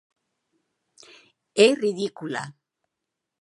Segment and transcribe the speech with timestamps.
[1.65, 2.43] É ridícula.